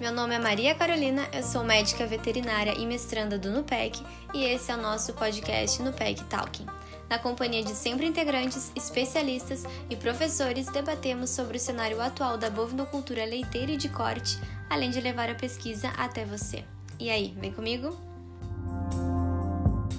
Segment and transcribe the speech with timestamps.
[0.00, 4.00] Meu nome é Maria Carolina, eu sou médica veterinária e mestranda do NUPEC
[4.32, 6.66] e esse é o nosso podcast NUPEC Talking.
[7.10, 13.24] Na companhia de sempre integrantes, especialistas e professores, debatemos sobre o cenário atual da bovinocultura
[13.24, 14.38] leiteira e de corte,
[14.70, 16.64] além de levar a pesquisa até você.
[17.00, 17.90] E aí, vem comigo?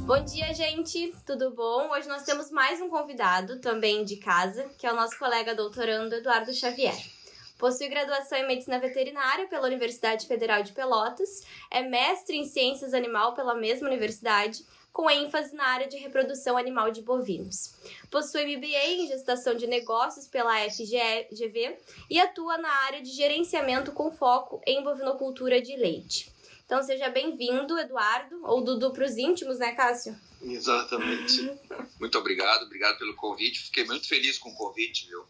[0.05, 1.13] Bom dia, gente!
[1.25, 1.89] Tudo bom?
[1.91, 6.15] Hoje nós temos mais um convidado, também de casa, que é o nosso colega doutorando
[6.15, 7.18] Eduardo Xavier.
[7.59, 13.35] Possui graduação em Medicina Veterinária pela Universidade Federal de Pelotas, é mestre em Ciências Animal
[13.35, 17.75] pela mesma universidade, com ênfase na área de reprodução animal de bovinos.
[18.09, 21.77] Possui MBA em Gestação de Negócios pela FGV
[22.09, 26.31] e atua na área de gerenciamento com foco em bovinocultura de leite.
[26.65, 30.15] Então seja bem-vindo, Eduardo, ou Dudu para os íntimos, né, Cássio?
[30.41, 31.51] Exatamente.
[31.99, 33.65] muito obrigado, obrigado pelo convite.
[33.65, 35.25] Fiquei muito feliz com o convite, viu?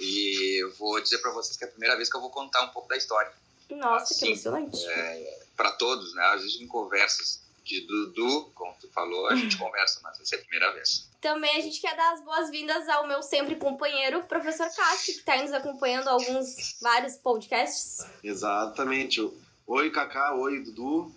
[0.00, 2.62] E eu vou dizer para vocês que é a primeira vez que eu vou contar
[2.62, 3.32] um pouco da história.
[3.70, 4.84] Nossa, assim, que emocionante.
[4.86, 6.24] É, para todos, né?
[6.34, 10.38] Às vezes em conversas de Dudu, como tu falou, a gente conversa, mas essa é
[10.38, 11.08] a primeira vez.
[11.20, 15.34] Também a gente quer dar as boas-vindas ao meu sempre companheiro, professor Cássio, que está
[15.34, 18.04] aí nos acompanhando alguns, vários podcasts.
[18.24, 19.20] Exatamente.
[19.66, 21.14] Oi, Cacá, oi, Dudu.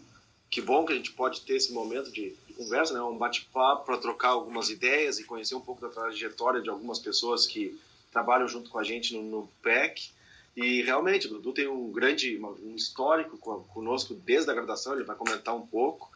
[0.50, 3.02] Que bom que a gente pode ter esse momento de, de conversa, né?
[3.02, 7.48] um bate-papo para trocar algumas ideias e conhecer um pouco da trajetória de algumas pessoas
[7.48, 7.80] que
[8.14, 10.12] trabalham junto com a gente no, no PEC.
[10.56, 15.16] E realmente, o Dudu tem um grande um histórico conosco desde a graduação, ele vai
[15.16, 16.12] comentar um pouco,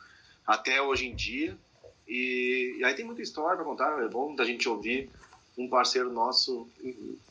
[0.46, 1.58] até hoje em dia.
[2.08, 5.10] E, e aí tem muita história para contar, é bom da gente ouvir
[5.58, 6.70] um parceiro nosso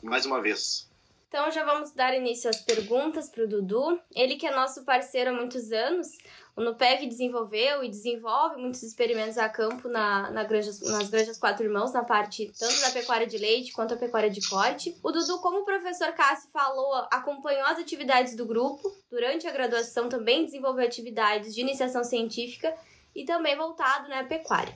[0.03, 0.87] mais uma vez.
[1.29, 3.99] Então já vamos dar início às perguntas para o Dudu.
[4.15, 6.17] Ele que é nosso parceiro há muitos anos,
[6.57, 11.63] o NUPEC desenvolveu e desenvolve muitos experimentos a campo na, na granja, nas granjas Quatro
[11.63, 14.97] Irmãos, na parte tanto da pecuária de leite quanto a pecuária de corte.
[15.03, 18.91] O Dudu, como o professor Cássio falou, acompanhou as atividades do grupo.
[19.07, 22.73] Durante a graduação também desenvolveu atividades de iniciação científica
[23.15, 24.75] e também voltado né, à pecuária.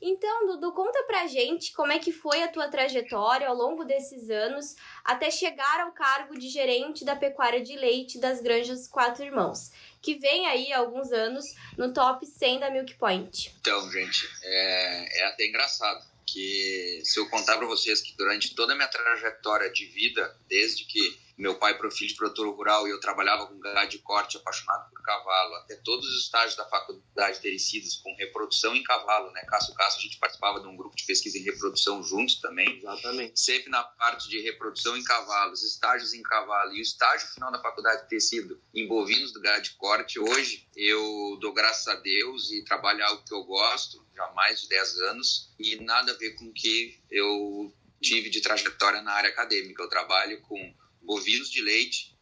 [0.00, 4.28] Então, Dudu, conta pra gente como é que foi a tua trajetória ao longo desses
[4.30, 9.70] anos até chegar ao cargo de gerente da pecuária de leite das granjas Quatro Irmãos,
[10.06, 11.44] que vem aí há alguns anos
[11.76, 13.52] no top 100 da Milk Point.
[13.60, 18.72] Então, gente, é, é até engraçado que se eu contar para vocês que durante toda
[18.72, 22.90] a minha trajetória de vida, desde que meu pai foi filho de produtor rural e
[22.90, 27.40] eu trabalhava com gado de corte, apaixonado por cavalo, até todos os estágios da faculdade
[27.40, 29.42] terem sido com reprodução em cavalo, né?
[29.42, 32.78] Caso caso a gente participava de um grupo de pesquisa em reprodução juntos também.
[32.78, 33.38] Exatamente.
[33.38, 37.60] Sempre na parte de reprodução em cavalos, estágios em cavalo e o estágio final da
[37.60, 40.18] faculdade ter sido em bovinos do gado de corte.
[40.18, 44.62] Hoje eu dou graças a Deus e trabalho algo que eu gosto já há mais
[44.62, 49.12] de 10 anos e nada a ver com o que eu tive de trajetória na
[49.12, 49.82] área acadêmica.
[49.82, 50.74] Eu trabalho com
[51.06, 52.14] bovinos de leite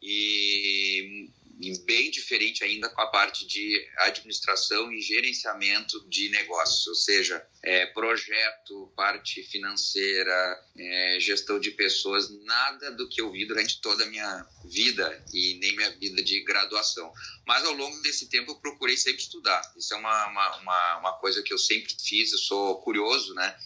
[0.00, 1.28] e,
[1.60, 7.44] e, bem diferente ainda com a parte de administração e gerenciamento de negócios, ou seja,
[7.64, 14.04] é, projeto, parte financeira, é, gestão de pessoas, nada do que eu vi durante toda
[14.04, 17.10] a minha vida e nem minha vida de graduação.
[17.46, 19.62] Mas ao longo desse tempo eu procurei sempre estudar.
[19.76, 23.56] Isso é uma, uma, uma, uma coisa que eu sempre fiz, eu sou curioso, né?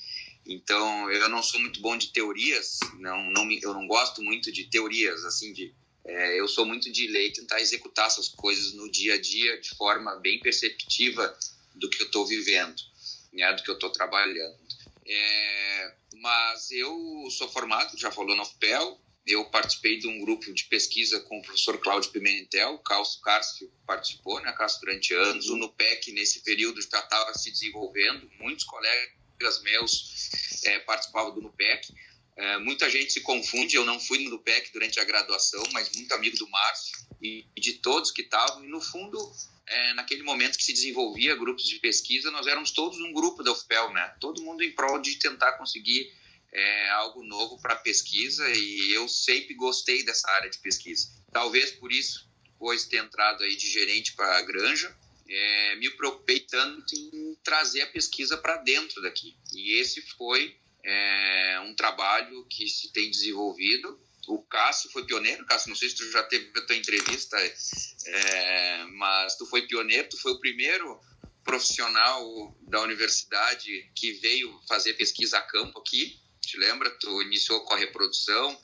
[0.47, 4.65] Então, eu não sou muito bom de teorias, não, não eu não gosto muito de
[4.65, 5.75] teorias, assim, de,
[6.05, 9.61] é, eu sou muito de ler e tentar executar essas coisas no dia a dia
[9.61, 11.37] de forma bem perceptiva
[11.75, 12.75] do que eu estou vivendo,
[13.33, 14.59] né, do que eu estou trabalhando.
[15.07, 20.65] É, mas eu sou formado, já falou no FPEL, eu participei de um grupo de
[20.65, 26.13] pesquisa com o professor Cláudio Pimentel, o Cássio participou, né, Cássio, durante anos, o NUPEC
[26.13, 30.31] nesse período já estava se desenvolvendo, muitos colegas colegas meus
[30.65, 31.95] é, participavam do NUPEC.
[32.37, 36.13] É, muita gente se confunde, eu não fui no NUPEC durante a graduação, mas muito
[36.13, 38.65] amigo do Márcio e, de todos que estavam.
[38.65, 39.19] E no fundo,
[39.67, 43.53] é, naquele momento que se desenvolvia grupos de pesquisa, nós éramos todos um grupo da
[43.53, 44.15] UFPEL, né?
[44.21, 46.13] Todo mundo em prol de tentar conseguir
[46.53, 51.09] é, algo novo para pesquisa e eu sempre gostei dessa área de pesquisa.
[51.33, 54.95] Talvez por isso, depois ter entrado aí de gerente para a granja,
[55.31, 59.37] é, me preocupei tanto em trazer a pesquisa para dentro daqui.
[59.55, 64.01] E esse foi é, um trabalho que se tem desenvolvido.
[64.27, 65.47] O Cássio foi pioneiro.
[65.47, 67.37] Cássio, não sei se tu já teve a tua entrevista,
[68.07, 71.01] é, mas tu foi pioneiro, tu foi o primeiro
[71.45, 76.19] profissional da universidade que veio fazer pesquisa a campo aqui.
[76.41, 76.91] Te lembra?
[76.91, 78.61] Tu iniciou com a reprodução,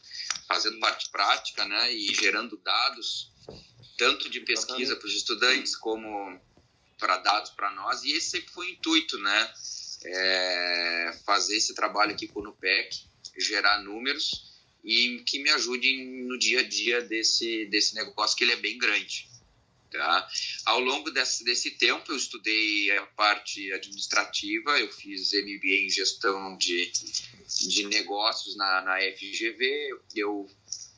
[0.48, 3.32] fazendo parte prática, né, e gerando dados
[3.96, 6.40] tanto de pesquisa para os estudantes como
[6.98, 9.52] para dados para nós, e esse sempre foi o intuito, né?
[10.04, 13.06] É fazer esse trabalho aqui com o NUPEC,
[13.38, 14.54] gerar números
[14.84, 18.78] e que me ajudem no dia a dia desse, desse negócio, que ele é bem
[18.78, 19.28] grande.
[19.90, 20.28] Tá?
[20.66, 26.56] Ao longo desse, desse tempo, eu estudei a parte administrativa, eu fiz MBA em gestão
[26.56, 26.92] de,
[27.68, 30.46] de negócios na, na FGV, eu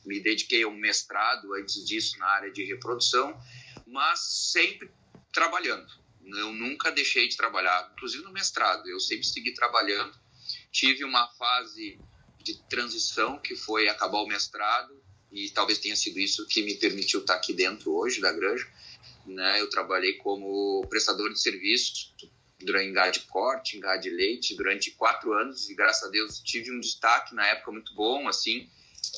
[0.05, 3.39] me dediquei a um mestrado antes disso na área de reprodução,
[3.87, 4.19] mas
[4.51, 4.89] sempre
[5.31, 5.87] trabalhando.
[6.23, 10.17] Eu nunca deixei de trabalhar, inclusive no mestrado, eu sempre segui trabalhando.
[10.71, 11.99] Tive uma fase
[12.39, 17.21] de transição que foi acabar o mestrado e talvez tenha sido isso que me permitiu
[17.21, 18.67] estar aqui dentro hoje da granja.
[19.25, 19.61] Né?
[19.61, 22.15] Eu trabalhei como prestador de serviços
[22.61, 26.71] em gado de corte, gado de leite, durante quatro anos e graças a Deus tive
[26.71, 28.69] um destaque na época muito bom, assim,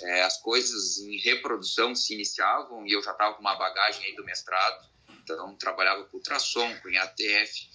[0.04, 4.16] é, as coisas em reprodução se iniciavam e eu já estava com uma bagagem aí
[4.16, 4.91] do mestrado,
[5.24, 7.70] então trabalhava com ultrassom, com ATF,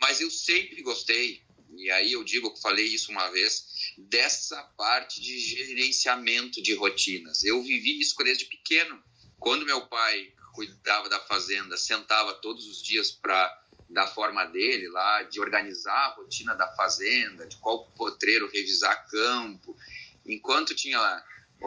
[0.00, 1.42] mas eu sempre gostei,
[1.76, 7.44] e aí eu digo, eu falei isso uma vez, dessa parte de gerenciamento de rotinas.
[7.44, 9.02] Eu vivi isso desde pequeno.
[9.38, 15.22] Quando meu pai cuidava da fazenda, sentava todos os dias para da forma dele lá,
[15.24, 19.76] de organizar a rotina da fazenda, de qual potreiro revisar campo.
[20.24, 20.98] Enquanto tinha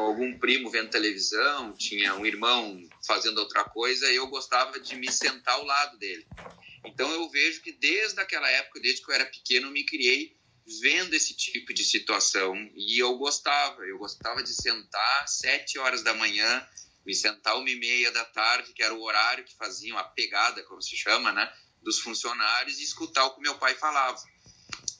[0.02, 5.56] algum primo vendo televisão, tinha um irmão fazendo outra coisa, eu gostava de me sentar
[5.56, 6.26] ao lado dele.
[6.86, 10.36] Então eu vejo que desde aquela época, desde que eu era pequeno, eu me criei
[10.82, 13.84] vendo esse tipo de situação e eu gostava.
[13.86, 16.68] Eu gostava de sentar sete horas da manhã,
[17.06, 20.64] me sentar uma e meia da tarde, que era o horário que faziam a pegada,
[20.64, 21.52] como se chama, né,
[21.82, 24.22] dos funcionários, e escutar o que meu pai falava.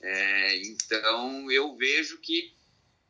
[0.02, 2.54] É, então eu vejo que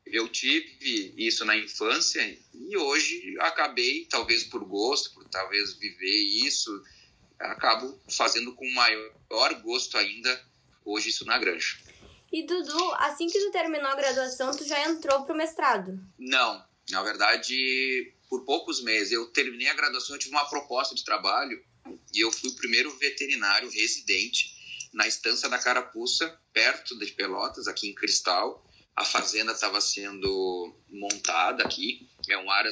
[0.06, 2.22] eu tive isso na infância
[2.54, 6.84] e hoje acabei, talvez por gosto, por talvez viver isso,
[7.40, 10.46] acabo fazendo com maior gosto ainda
[10.84, 11.78] hoje isso na granja.
[12.32, 16.00] E Dudu, assim que tu terminou a graduação, tu já entrou pro mestrado?
[16.20, 19.12] Não, na verdade, por poucos meses.
[19.12, 21.64] Eu terminei a graduação, eu tive uma proposta de trabalho
[22.14, 24.54] e eu fui o primeiro veterinário residente
[24.94, 28.66] na estância da Carapuça, perto de Pelotas, aqui em Cristal.
[28.96, 32.72] A fazenda estava sendo montada aqui, é um área,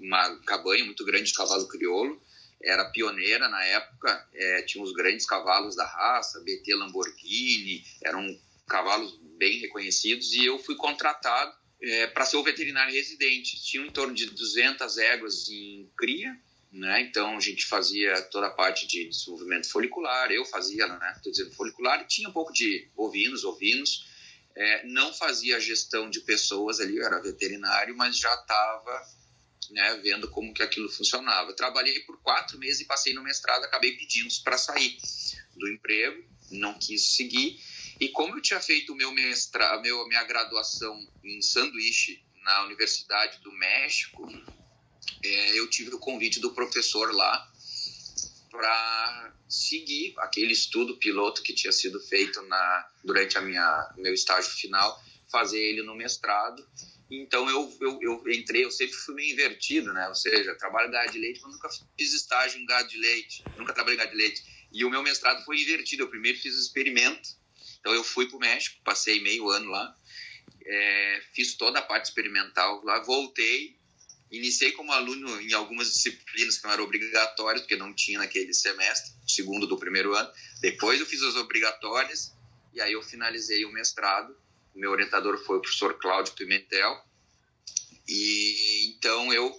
[0.00, 2.22] uma cabanha muito grande de cavalo crioulo.
[2.62, 8.24] Era pioneira na época, é, tinha os grandes cavalos da raça, BT Lamborghini, eram
[8.66, 11.52] cavalos bem reconhecidos, e eu fui contratado
[11.82, 13.62] é, para ser o veterinário residente.
[13.62, 16.36] Tinha em torno de 200 éguas em cria,
[16.72, 17.02] né?
[17.02, 21.14] Então a gente fazia toda a parte de desenvolvimento folicular, eu fazia, né?
[21.16, 24.06] Estou dizendo folicular, tinha um pouco de ovinos, ovinos.
[24.56, 29.02] É, não fazia gestão de pessoas ali, eu era veterinário, mas já estava
[29.70, 31.52] né, vendo como que aquilo funcionava.
[31.52, 34.96] Trabalhei por quatro meses e passei no mestrado, acabei pedindo para sair
[35.54, 37.60] do emprego, não quis seguir
[37.98, 40.94] e como eu tinha feito meu mestrado, meu, minha graduação
[41.24, 44.28] em sanduíche na Universidade do México,
[45.24, 47.52] é, eu tive o convite do professor lá
[48.50, 54.50] para seguir aquele estudo piloto que tinha sido feito na, durante a minha meu estágio
[54.50, 55.00] final,
[55.30, 56.66] fazer ele no mestrado.
[57.10, 60.08] Então eu, eu, eu entrei, eu sempre fui meio invertido, né?
[60.08, 63.72] Ou seja, trabalho gado de leite, mas nunca fiz estágio em gado de leite, nunca
[63.72, 64.42] trabalhei em gado de leite.
[64.72, 66.02] E o meu mestrado foi invertido.
[66.02, 67.36] Eu primeiro fiz o experimento
[67.86, 69.96] então eu fui para o México, passei meio ano lá,
[70.64, 73.75] é, fiz toda a parte experimental lá, voltei,
[74.30, 79.12] iniciei como aluno em algumas disciplinas que não eram obrigatórias, porque não tinha naquele semestre,
[79.26, 80.30] segundo do primeiro ano.
[80.60, 82.34] Depois eu fiz as obrigatórias
[82.74, 84.36] e aí eu finalizei o mestrado.
[84.74, 87.02] O meu orientador foi o professor Cláudio Pimentel.
[88.08, 89.58] E então eu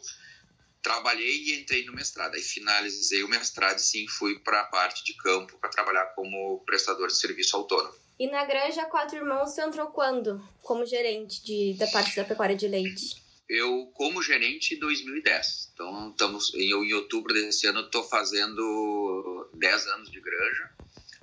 [0.82, 2.36] trabalhei e entrei no mestrado.
[2.36, 6.64] Aí finalizei o mestrado e sim fui para a parte de campo para trabalhar como
[6.66, 7.96] prestador de serviço autônomo.
[8.20, 10.44] E na Granja Quatro Irmãos, você entrou quando?
[10.64, 13.27] Como gerente de, da parte da pecuária de leite?
[13.50, 15.72] Eu, como gerente, em 2010.
[15.74, 20.72] Então, estamos em, em outubro desse ano, estou fazendo 10 anos de granja,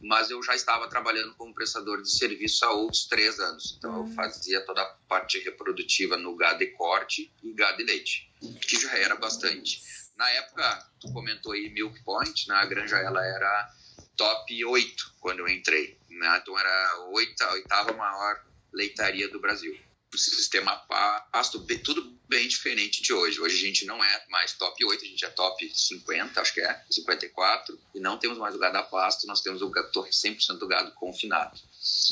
[0.02, 3.76] mas eu já estava trabalhando como prestador de serviço há outros 3 anos.
[3.78, 4.14] Então, eu hum.
[4.14, 8.30] fazia toda a parte reprodutiva no gado de corte e gado de leite,
[8.62, 9.82] que já era bastante.
[10.16, 12.66] Na época, tu comentou aí Milk Point, na né?
[12.66, 13.74] granja ela era
[14.16, 15.98] top 8 quando eu entrei.
[16.08, 16.38] Né?
[16.40, 19.76] Então era a oita, oitava maior leitaria do Brasil.
[20.14, 23.40] O sistema pasto, tudo bem diferente de hoje.
[23.40, 26.60] Hoje a gente não é mais top 8, a gente é top 50, acho que
[26.60, 30.68] é, 54, e não temos mais o gado a pasto, nós temos o 100% do
[30.68, 31.58] gado confinado.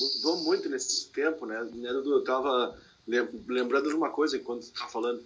[0.01, 1.61] Mudou muito nesse tempo, né?
[1.61, 5.25] Eu estava lembrando de uma coisa quando você estava falando,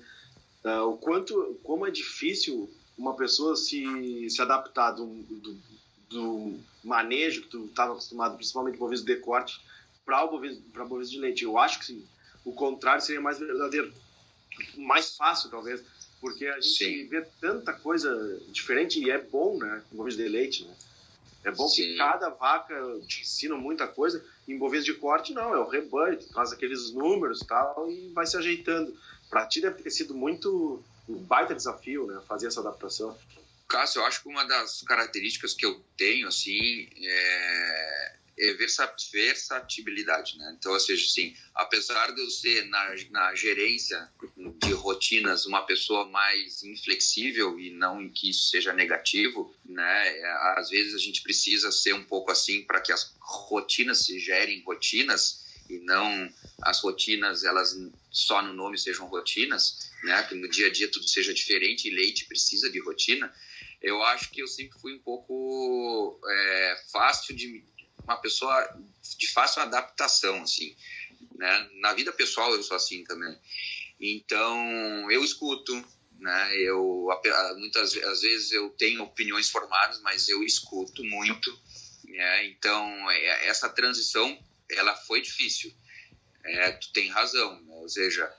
[0.62, 5.58] uh, o quanto, como é difícil uma pessoa se, se adaptar do, do,
[6.10, 9.62] do manejo que tu estava acostumado, principalmente bovinos de corte,
[10.04, 11.44] para bovinos, bovinos de leite.
[11.44, 12.06] Eu acho que sim,
[12.46, 13.92] o contrário seria mais verdadeiro.
[14.76, 15.84] mais fácil, talvez,
[16.20, 17.08] porque a gente Sim.
[17.08, 19.82] vê tanta coisa diferente e é bom, né?
[19.92, 20.74] Em bovinos de leite, né?
[21.44, 21.82] É bom Sim.
[21.82, 22.74] que cada vaca
[23.06, 24.24] te ensina muita coisa.
[24.48, 28.26] Em bovinos de corte, não, é o rebanho, traz aqueles números e tal e vai
[28.26, 28.96] se ajeitando.
[29.28, 32.20] Para ti deve ter sido muito um baita desafio, né?
[32.26, 33.16] Fazer essa adaptação.
[33.68, 38.16] Cássio, eu acho que uma das características que eu tenho, assim, é
[38.58, 40.54] versatilidade, né?
[40.58, 44.10] Então, ou seja, assim, apesar de eu ser na, na gerência
[44.62, 50.08] de rotinas uma pessoa mais inflexível e não que isso seja negativo, né?
[50.56, 54.62] Às vezes a gente precisa ser um pouco assim para que as rotinas se gerem
[54.62, 56.30] rotinas e não
[56.62, 57.76] as rotinas elas
[58.10, 60.22] só no nome sejam rotinas, né?
[60.24, 63.32] Que no dia a dia tudo seja diferente e leite precisa de rotina.
[63.82, 67.64] Eu acho que eu sempre fui um pouco é, fácil de
[68.06, 68.80] uma pessoa
[69.18, 70.76] de fácil adaptação, assim.
[71.34, 71.70] Né?
[71.80, 73.36] Na vida pessoal eu sou assim também.
[74.00, 75.74] Então, eu escuto,
[76.18, 76.56] né?
[76.58, 77.08] Eu
[77.56, 81.50] muitas às vezes eu tenho opiniões formadas, mas eu escuto muito.
[82.04, 82.46] Né?
[82.46, 84.38] Então, é, essa transição
[84.70, 85.72] ela foi difícil.
[86.44, 87.74] É, tu tem razão, né?
[87.74, 88.32] ou seja,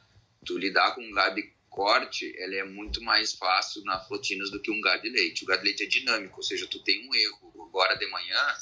[0.45, 4.61] tu lidar com um gado de corte, ela é muito mais fácil na flotinas do
[4.61, 5.43] que um gado de leite.
[5.43, 8.55] O gado de leite é dinâmico, ou seja, tu tem um erro agora de manhã,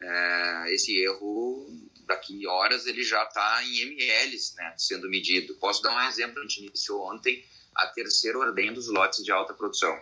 [0.00, 1.66] é, esse erro
[2.06, 5.54] daqui horas ele já está em ml né, sendo medido.
[5.56, 6.38] Posso dar um exemplo?
[6.38, 9.98] A gente iniciou ontem a terceira ordem dos lotes de alta produção.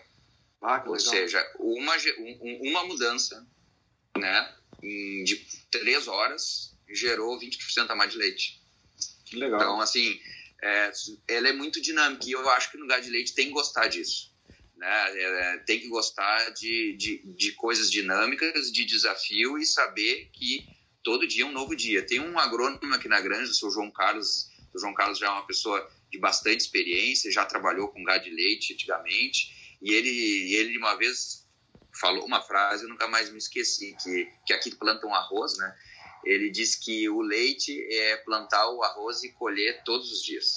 [0.61, 0.99] Ah, Ou legal.
[0.99, 3.47] seja, uma, um, uma mudança
[4.17, 8.63] né, de três horas gerou 20% a mais de leite.
[9.25, 9.61] Que legal.
[9.61, 10.21] Então, assim,
[10.63, 10.93] é,
[11.29, 13.89] ela é muito dinâmica e eu acho que no gado de leite tem que gostar
[13.89, 14.34] disso.
[14.85, 15.23] Né?
[15.23, 20.67] É, tem que gostar de, de, de coisas dinâmicas, de desafio e saber que
[21.03, 22.05] todo dia é um novo dia.
[22.07, 24.51] Tem um agrônomo aqui na granja, o seu João Carlos.
[24.75, 28.31] O João Carlos já é uma pessoa de bastante experiência, já trabalhou com gado de
[28.31, 31.47] leite antigamente, e ele, ele uma vez
[31.99, 35.77] falou uma frase, eu nunca mais me esqueci, que, que aqui plantam arroz, né?
[36.25, 40.53] Ele disse que o leite é plantar o arroz e colher todos os dias,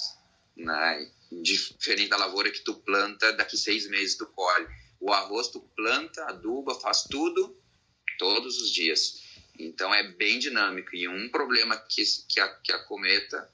[0.56, 1.10] né?
[1.30, 4.66] Diferente da lavoura que tu planta, daqui seis meses tu colhe.
[5.00, 7.56] O arroz tu planta, aduba, faz tudo
[8.18, 9.22] todos os dias.
[9.58, 10.94] Então é bem dinâmico.
[10.94, 13.48] E um problema que, que, a, que acometa,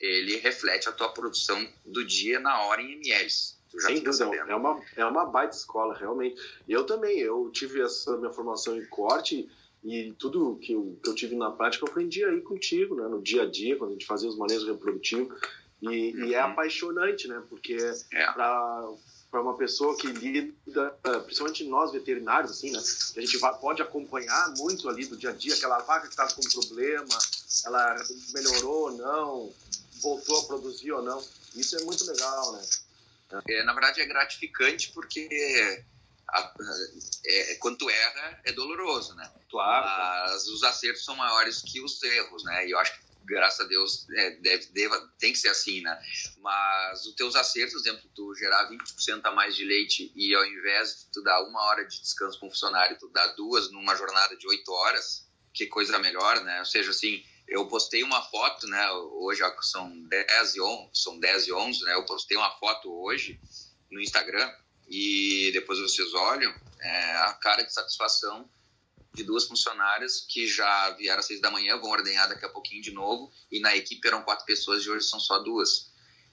[0.00, 3.30] ele reflete a tua produção do dia na hora em ml.
[3.78, 6.36] Sem dúvida, é uma, é uma baita escola, realmente.
[6.68, 9.48] Eu também, eu tive essa minha formação em corte
[9.82, 13.20] e tudo que eu, que eu tive na prática eu aprendi aí contigo, né, no
[13.20, 15.38] dia a dia, quando a gente fazia os manejos reprodutivos.
[15.82, 16.24] E, uhum.
[16.26, 16.52] e é uhum.
[16.52, 17.42] apaixonante, né?
[17.50, 17.76] Porque
[18.12, 18.32] é.
[18.32, 18.94] para
[19.32, 20.90] uma pessoa que lida,
[21.24, 22.78] principalmente nós veterinários, assim, né?
[22.78, 26.32] A gente vai, pode acompanhar muito ali do dia a dia, aquela vaca que estava
[26.32, 27.18] com problema,
[27.66, 27.96] ela
[28.32, 29.52] melhorou ou não,
[30.00, 31.22] voltou a produzir ou não.
[31.56, 32.62] Isso é muito legal, né?
[33.48, 35.82] É, na verdade é gratificante porque
[36.28, 36.54] a,
[37.24, 39.28] é, quando tu erra é doloroso, né?
[39.50, 39.86] Claro.
[39.86, 42.68] Mas os acertos são maiores que os erros, né?
[42.68, 44.68] E eu acho que graças a Deus, é, deve,
[45.18, 46.00] tem que ser assim, né?
[46.38, 50.44] Mas os teus acertos, por exemplo, tu gerar 20% a mais de leite e ao
[50.44, 53.96] invés de tu dar uma hora de descanso para um funcionário, tu dá duas numa
[53.96, 56.60] jornada de oito horas, que coisa melhor, né?
[56.60, 58.90] Ou seja, assim, eu postei uma foto, né?
[58.90, 61.94] Hoje são 10 e 11, são 10 e 11, né?
[61.94, 63.38] Eu postei uma foto hoje
[63.90, 64.50] no Instagram
[64.88, 68.48] e depois vocês olham é, a cara de satisfação
[69.14, 72.82] de duas funcionárias que já vieram às seis da manhã, vão ordenhar daqui a pouquinho
[72.82, 75.92] de novo, e na equipe eram quatro pessoas e hoje são só duas.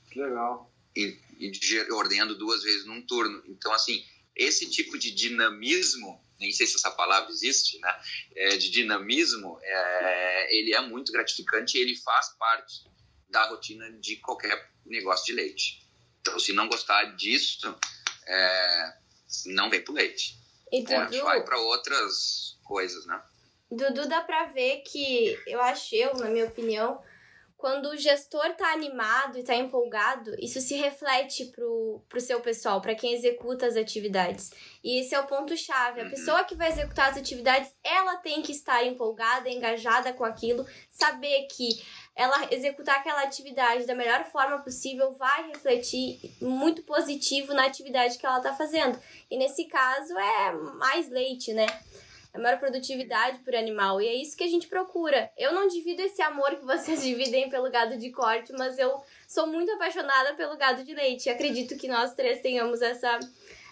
[0.09, 0.71] Que legal.
[0.95, 3.43] E, e ordenhando duas vezes num turno.
[3.47, 4.03] Então, assim,
[4.35, 8.01] esse tipo de dinamismo, nem sei se essa palavra existe, né?
[8.35, 12.89] É, de dinamismo, é, ele é muito gratificante e ele faz parte
[13.29, 15.85] da rotina de qualquer negócio de leite.
[16.21, 17.75] Então, se não gostar disso,
[18.25, 18.93] é,
[19.47, 20.39] não vem pro leite.
[20.71, 23.19] E Dudu, é, vai para outras coisas, né?
[23.71, 27.01] Dudu dá pra ver que, eu acho eu, na minha opinião,
[27.57, 32.79] quando o gestor tá animado e tá empolgado, isso se reflete pro, pro seu pessoal,
[32.79, 34.51] para quem executa as atividades.
[34.81, 35.99] E esse é o ponto-chave.
[35.99, 36.09] A uhum.
[36.09, 41.47] pessoa que vai executar as atividades, ela tem que estar empolgada, engajada com aquilo, saber
[41.51, 41.83] que
[42.15, 48.25] ela executar aquela atividade da melhor forma possível vai refletir muito positivo na atividade que
[48.25, 48.97] ela tá fazendo.
[49.29, 51.67] E nesse caso é mais leite, né?
[52.33, 54.01] É maior produtividade por animal.
[54.01, 55.31] E é isso que a gente procura.
[55.37, 59.47] Eu não divido esse amor que vocês dividem pelo gado de corte, mas eu sou
[59.47, 61.27] muito apaixonada pelo gado de leite.
[61.27, 63.19] E acredito que nós três tenhamos essa,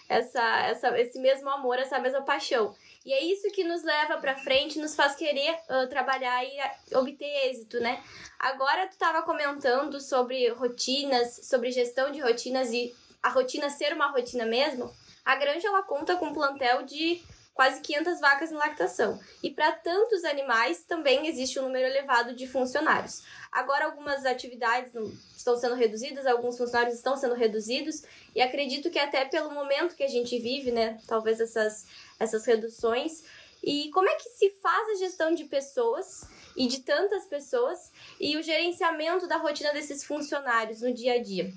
[0.08, 2.74] essa, essa, esse mesmo amor, essa mesma paixão.
[3.06, 6.58] E é isso que nos leva para frente, nos faz querer uh, trabalhar e
[6.94, 8.02] uh, obter êxito, né?
[8.38, 14.10] Agora tu estava comentando sobre rotinas, sobre gestão de rotinas e a rotina ser uma
[14.10, 14.92] rotina mesmo.
[15.24, 17.22] A granja ela conta com um plantel de
[17.58, 19.18] quase 500 vacas em lactação.
[19.42, 23.24] E para tantos animais também existe um número elevado de funcionários.
[23.50, 24.92] Agora algumas atividades
[25.36, 30.04] estão sendo reduzidas, alguns funcionários estão sendo reduzidos e acredito que até pelo momento que
[30.04, 31.84] a gente vive, né, talvez essas
[32.20, 33.24] essas reduções.
[33.60, 38.36] E como é que se faz a gestão de pessoas e de tantas pessoas e
[38.36, 41.52] o gerenciamento da rotina desses funcionários no dia a dia?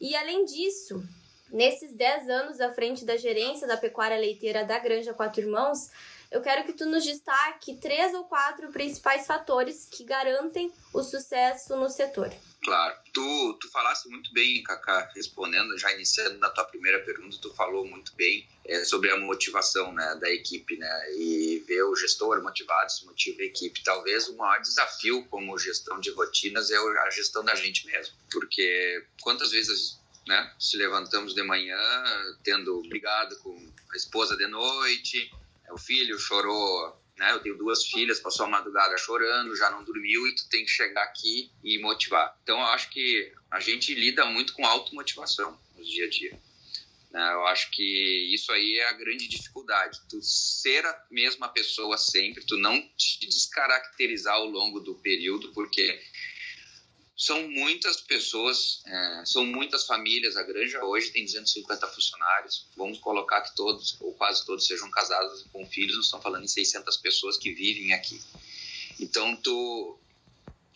[0.00, 1.00] E além disso,
[1.50, 5.90] nesses 10 anos à frente da gerência da pecuária leiteira da Granja Quatro Irmãos,
[6.34, 11.76] eu quero que tu nos destaque três ou quatro principais fatores que garantem o sucesso
[11.76, 12.32] no setor.
[12.64, 12.96] Claro.
[13.12, 17.86] Tu, tu falaste muito bem, Cacá, respondendo, já iniciando na tua primeira pergunta, tu falou
[17.86, 21.12] muito bem é, sobre a motivação né, da equipe, né?
[21.12, 23.84] E ver o gestor motivado, se motiva a equipe.
[23.84, 28.12] Talvez o maior desafio como gestão de rotinas é a gestão da gente mesmo.
[28.32, 31.78] Porque quantas vezes né, se levantamos de manhã
[32.42, 33.54] tendo brigado com
[33.92, 35.30] a esposa de noite,
[35.70, 37.32] o filho chorou né?
[37.32, 40.70] Eu tenho duas filhas, passou a madrugada chorando, já não dormiu e tu tem que
[40.70, 42.36] chegar aqui e motivar.
[42.42, 46.40] Então eu acho que a gente lida muito com automotivação no dia a dia.
[47.12, 47.32] Né?
[47.32, 50.00] Eu acho que isso aí é a grande dificuldade.
[50.08, 56.00] Tu ser a mesma pessoa sempre, tu não te descaracterizar ao longo do período, porque
[57.16, 60.36] são muitas pessoas, é, são muitas famílias.
[60.36, 62.66] A granja hoje tem 250 funcionários.
[62.76, 65.96] Vamos colocar que todos, ou quase todos, sejam casados com filhos.
[65.96, 68.20] Nós estamos falando em 600 pessoas que vivem aqui.
[68.98, 69.98] Então, tu,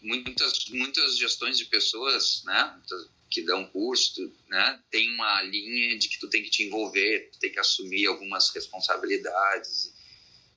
[0.00, 2.80] muitas, muitas gestões de pessoas, né,
[3.28, 7.38] que dão curso, né, tem uma linha de que tu tem que te envolver, tu
[7.40, 9.92] tem que assumir algumas responsabilidades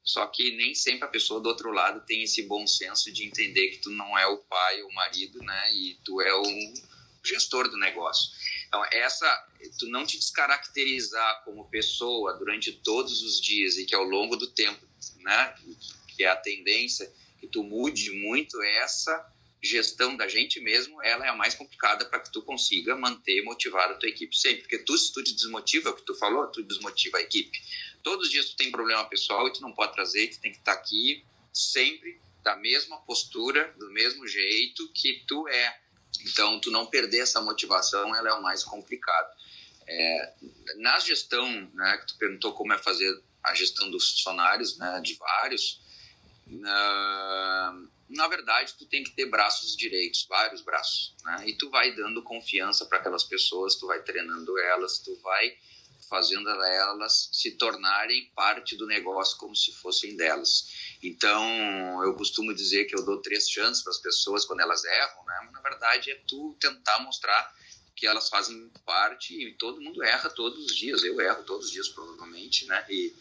[0.04, 3.70] só que nem sempre a pessoa do outro lado tem esse bom senso de entender
[3.70, 5.76] que tu não é o pai ou o marido, né?
[5.76, 6.44] E tu é o
[7.24, 8.32] gestor do negócio.
[8.68, 14.04] Então, essa, tu não te descaracterizar como pessoa durante todos os dias e que ao
[14.04, 14.84] longo do tempo,
[15.18, 15.56] né?
[16.16, 19.31] Que é a tendência que tu mude muito essa
[19.64, 23.94] gestão da gente mesmo, ela é a mais complicada para que tu consiga manter motivada
[23.94, 24.62] a tua equipe sempre.
[24.62, 27.62] Porque tu, se tu te desmotiva, é o que tu falou, tu desmotiva a equipe.
[28.02, 30.58] Todos os dias tu tem problema pessoal e tu não pode trazer, tu tem que
[30.58, 35.80] estar tá aqui sempre da mesma postura, do mesmo jeito que tu é.
[36.22, 39.32] Então, tu não perder essa motivação, ela é o mais complicado.
[39.88, 40.34] É,
[40.78, 45.16] na gestão, né, que tu perguntou como é fazer a gestão dos funcionários, né, de
[45.16, 45.82] vários,
[46.48, 51.96] na, na verdade, tu tem que ter braços direitos, vários braços, né, e tu vai
[51.96, 55.58] dando confiança para aquelas pessoas, tu vai treinando elas, tu vai
[56.12, 60.98] fazendo elas se tornarem parte do negócio como se fossem delas.
[61.02, 65.24] Então, eu costumo dizer que eu dou três chances para as pessoas quando elas erram,
[65.26, 65.40] né?
[65.46, 67.56] Mas, na verdade, é tu tentar mostrar
[67.96, 71.02] que elas fazem parte e todo mundo erra todos os dias.
[71.02, 72.86] Eu erro todos os dias, provavelmente, né?
[72.90, 73.16] E,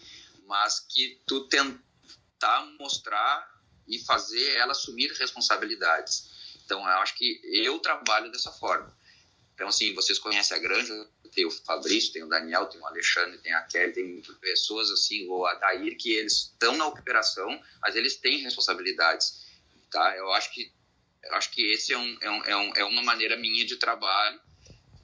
[0.46, 6.30] mas que tu tentar mostrar e fazer ela assumir responsabilidades.
[6.64, 8.94] Então, eu acho que eu trabalho dessa forma.
[9.54, 13.38] Então, assim, vocês conhecem a granja, tem o Fabrício, tem o Daniel, tem o Alexandre,
[13.38, 17.94] tem a Kelly, tem pessoas assim, ou a Dair, que eles estão na operação, mas
[17.94, 19.44] eles têm responsabilidades,
[19.90, 20.16] tá?
[20.16, 20.72] Eu acho que
[21.22, 24.40] eu acho que esse é, é, um, é, um, é uma maneira minha de trabalho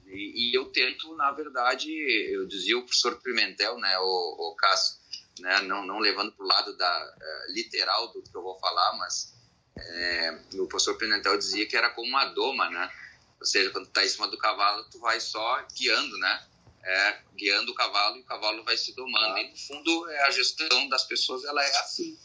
[0.07, 1.91] e, e, eu tento, na verdade,
[2.31, 4.96] eu dizia o professor Pimentel, né, o, o Cássio,
[5.39, 8.97] né, não, não levando para o lado da uh, literal do que eu vou falar,
[8.97, 9.37] mas
[9.79, 12.91] é, o professor Pimentel dizia que era como uma doma, né?
[13.39, 16.47] Ou seja, quando tu tá em cima do cavalo, tu vai só guiando, né?
[16.83, 19.35] É, guiando o cavalo e o cavalo vai se domando.
[19.35, 19.41] Ah.
[19.41, 22.17] E no fundo, é, a gestão das pessoas ela é assim.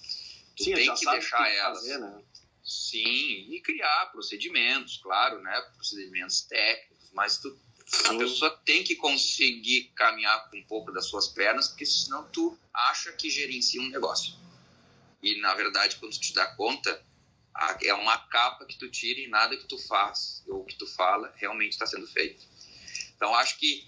[0.56, 1.78] Tu Sim, tem que deixar que elas.
[1.78, 2.22] Fazer, né?
[2.64, 5.60] Sim, e criar procedimentos, claro, né?
[5.74, 7.58] Procedimentos técnicos, mas tu,
[8.06, 12.58] a pessoa tem que conseguir caminhar com um pouco das suas pernas, porque senão tu
[12.72, 14.34] acha que gerencia um negócio.
[15.22, 17.04] E na verdade, quando tu te dá conta,
[17.82, 21.32] é uma capa que tu tira e nada que tu faz ou que tu fala
[21.36, 22.44] realmente está sendo feito.
[23.14, 23.86] Então acho que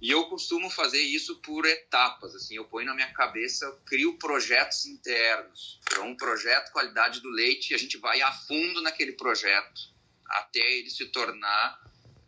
[0.00, 4.16] e eu costumo fazer isso por etapas, assim, eu ponho na minha cabeça, eu crio
[4.16, 5.78] projetos internos.
[5.82, 9.92] Então, um projeto qualidade do leite, a gente vai a fundo naquele projeto
[10.26, 11.78] até ele se tornar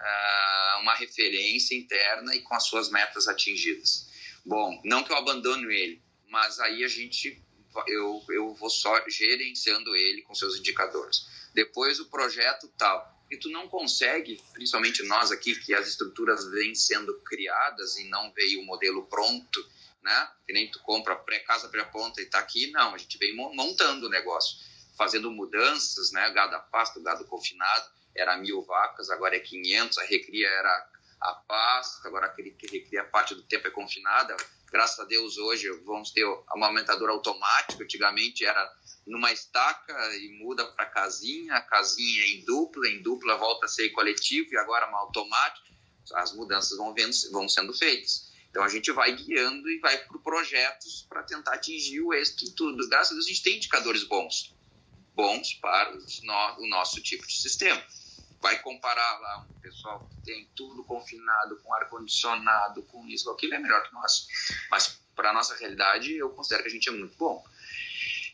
[0.02, 4.10] uh, uma referência interna e com as suas metas atingidas.
[4.44, 7.40] Bom, não que eu abandone ele, mas aí a gente
[7.86, 11.26] eu, eu vou só gerenciando ele com seus indicadores.
[11.54, 16.74] Depois o projeto tal, Porque tu não consegue, principalmente nós aqui, que as estruturas vêm
[16.74, 19.66] sendo criadas e não veio o modelo pronto,
[20.02, 20.30] né?
[20.46, 24.10] Que nem tu compra pré-casa pré-ponta e tá aqui, não, a gente vem montando o
[24.10, 24.58] negócio,
[24.98, 26.30] fazendo mudanças, né?
[26.30, 30.88] Gado a pasto, gado confinado, era mil vacas, agora é 500, a recria era
[31.20, 34.36] a pasto, agora a recria parte do tempo é confinada,
[34.70, 38.72] graças a Deus hoje vamos ter amamentador automático, antigamente era
[39.06, 43.90] numa estaca e muda para casinha, a casinha em dupla, em dupla volta a ser
[43.90, 45.68] coletivo e agora uma automática,
[46.14, 48.32] as mudanças vão, vendo, vão sendo feitas.
[48.50, 52.54] Então a gente vai guiando e vai por projetos para tentar atingir o êxito em
[52.54, 52.88] tudo.
[52.88, 54.54] Graças a Deus a gente tem indicadores bons,
[55.14, 55.96] bons para
[56.58, 57.82] o nosso tipo de sistema.
[58.42, 63.58] Vai comparar lá um pessoal que tem tudo confinado, com ar-condicionado, com isso, aquilo é
[63.58, 64.26] melhor que nós.
[64.68, 67.42] Mas para a nossa realidade, eu considero que a gente é muito bom.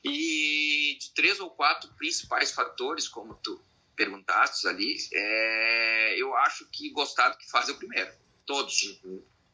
[0.03, 3.61] E de três ou quatro principais fatores, como tu
[3.95, 8.11] perguntaste ali, é, eu acho que gostar do que faz é o primeiro.
[8.47, 8.99] Todos.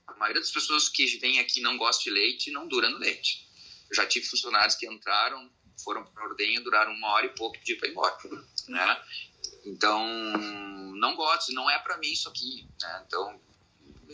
[0.07, 3.49] A maioria das pessoas que vêm aqui não gosta de leite não dura no leite.
[3.91, 5.51] Eu já tive funcionários que entraram,
[5.83, 8.19] foram para ordenha, duraram uma hora e pouco e pediram para ir embora.
[8.69, 9.03] Né?
[9.65, 10.07] Então,
[10.97, 12.69] não gosto, não é para mim isso aqui.
[12.81, 13.05] Né?
[13.07, 13.41] Então,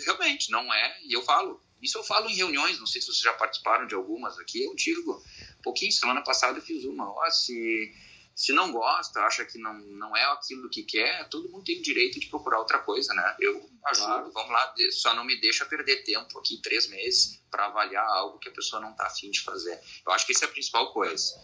[0.05, 1.01] realmente, não é.
[1.03, 3.95] E eu falo, isso eu falo em reuniões, não sei se vocês já participaram de
[3.95, 5.23] algumas aqui, eu digo,
[5.59, 7.95] um pouquinho, semana passada eu fiz uma, ó, se,
[8.35, 11.83] se não gosta, acha que não, não é aquilo que quer, todo mundo tem o
[11.83, 13.37] direito de procurar outra coisa, né?
[13.41, 14.33] Eu ajudo, claro.
[14.33, 18.49] vamos lá, só não me deixa perder tempo aqui, três meses, para avaliar algo que
[18.49, 19.81] a pessoa não está afim de fazer.
[20.07, 21.35] Eu acho que essa é a principal coisa.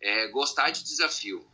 [0.00, 1.46] É, gostar de desafio.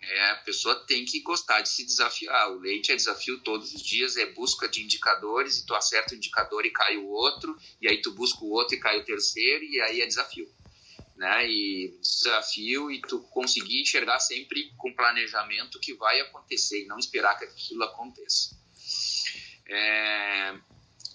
[0.00, 2.50] É, a pessoa tem que gostar de se desafiar.
[2.52, 6.16] O leite é desafio todos os dias, é busca de indicadores, e tu acerta o
[6.16, 9.64] indicador e cai o outro, e aí tu busca o outro e cai o terceiro,
[9.64, 10.48] e aí é desafio.
[11.16, 11.48] Né?
[11.48, 17.38] E desafio e tu conseguir enxergar sempre com planejamento que vai acontecer e não esperar
[17.38, 18.54] que aquilo aconteça.
[19.68, 20.54] É,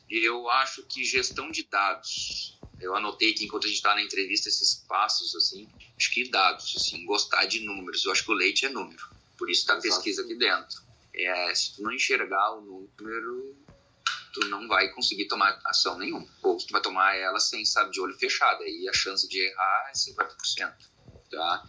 [0.10, 4.50] eu acho que gestão de dados eu anotei que enquanto a gente está na entrevista
[4.50, 8.04] esses passos, assim, acho que dados, assim, gostar de números.
[8.04, 9.04] Eu acho que o leite é número,
[9.38, 10.82] por isso está a pesquisa aqui dentro.
[11.14, 13.56] É, se tu não enxergar o número,
[14.34, 16.28] tu não vai conseguir tomar ação nenhuma.
[16.42, 19.90] Ou tu vai tomar ela sem, sabe, de olho fechado, aí a chance de errar
[19.90, 20.76] é 50%,
[21.30, 21.66] tá?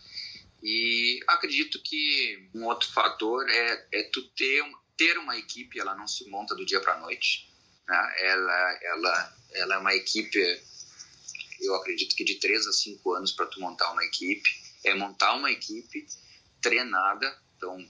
[0.62, 4.64] E acredito que um outro fator é, é tu ter,
[4.96, 7.50] ter uma equipe, ela não se monta do dia para a noite,
[7.86, 8.14] né?
[8.18, 10.38] ela, ela, ela é uma equipe
[11.62, 14.50] eu acredito que de três a cinco anos para tu montar uma equipe,
[14.84, 16.06] é montar uma equipe
[16.60, 17.88] treinada, então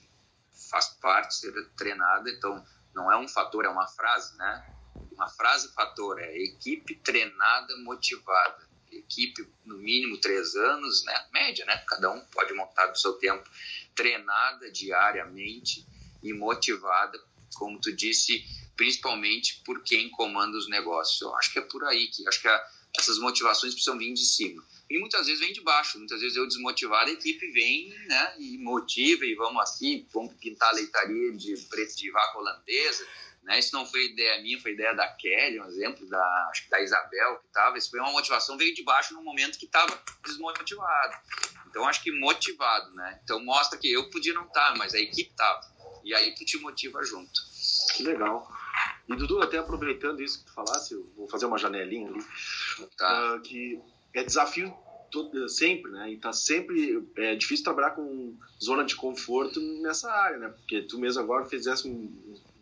[0.69, 4.75] faz parte ser treinada, então não é um fator, é uma frase, né?
[5.11, 8.71] Uma frase fator é equipe treinada, motivada.
[8.91, 11.27] Equipe no mínimo três anos, né?
[11.31, 11.77] Média, né?
[11.87, 13.47] Cada um pode montar do seu tempo.
[13.95, 15.85] Treinada diariamente
[16.21, 17.19] e motivada,
[17.55, 21.21] como tu disse, principalmente por quem comanda os negócios.
[21.21, 24.25] Eu acho que é por aí que acho que a, essas motivações precisam vir de
[24.25, 24.63] cima.
[24.89, 28.57] E muitas vezes vem de baixo, muitas vezes eu desmotivado, a equipe vem né, e
[28.59, 33.05] motiva e vamos assim, vamos pintar a leitaria de preto de vaca holandesa.
[33.43, 33.59] Né?
[33.59, 36.81] Isso não foi ideia minha, foi ideia da Kelly, um exemplo, da, acho que da
[36.81, 37.77] Isabel que estava.
[37.77, 41.17] Isso foi uma motivação, veio de baixo no momento que estava desmotivado.
[41.67, 43.19] Então acho que motivado, né?
[43.23, 45.73] Então mostra que eu podia não estar, tá, mas a equipe estava.
[46.03, 47.41] E aí tu te motiva junto.
[47.95, 48.47] Que legal.
[49.07, 52.23] E Dudu, até aproveitando isso que tu falasse, eu vou fazer uma janelinha ali,
[52.97, 53.35] tá.
[53.35, 53.79] uh, que
[54.13, 54.73] é desafio
[55.13, 56.11] todo, sempre, né?
[56.11, 60.49] E tá sempre é difícil trabalhar com zona de conforto nessa área, né?
[60.49, 62.11] Porque tu mesmo agora fizesse um,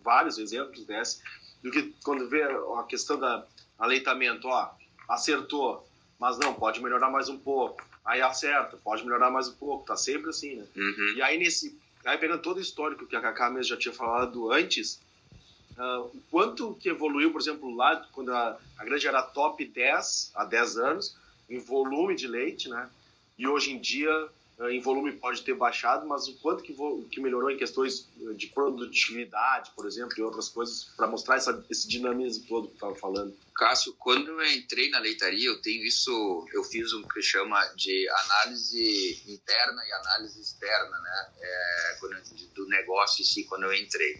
[0.03, 1.21] vários exemplos desse,
[1.63, 3.45] do que quando vê a questão da
[3.79, 4.71] aleitamento, ó,
[5.07, 5.87] acertou,
[6.19, 7.81] mas não, pode melhorar mais um pouco.
[8.03, 10.65] Aí acerta, pode melhorar mais um pouco, tá sempre assim, né?
[10.75, 11.13] Uhum.
[11.15, 14.51] E aí nesse, aí pegando todo o histórico que a Kaká mesmo já tinha falado
[14.51, 14.99] antes,
[15.77, 20.31] Uh, o quanto que evoluiu, por exemplo, lá quando a, a granja era top 10
[20.35, 21.15] há 10 anos,
[21.49, 22.89] em volume de leite, né?
[23.37, 24.11] E hoje em dia,
[24.59, 26.75] uh, em volume pode ter baixado, mas o quanto que,
[27.09, 31.87] que melhorou em questões de produtividade, por exemplo, e outras coisas, para mostrar essa, esse
[31.87, 33.35] dinamismo todo que estava falando.
[33.55, 38.09] Cássio, quando eu entrei na leitaria, eu tenho isso, eu fiz o que chama de
[38.09, 41.31] análise interna e análise externa, né?
[41.39, 41.97] É,
[42.55, 44.19] do negócio em si, quando eu entrei.